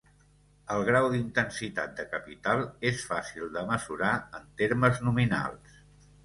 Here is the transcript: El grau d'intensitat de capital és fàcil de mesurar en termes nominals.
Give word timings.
El 0.75 0.85
grau 0.85 1.09
d'intensitat 1.15 1.93
de 1.99 2.05
capital 2.13 2.63
és 2.93 3.03
fàcil 3.11 3.45
de 3.59 3.63
mesurar 3.69 4.15
en 4.41 4.49
termes 4.63 5.05
nominals. 5.11 5.79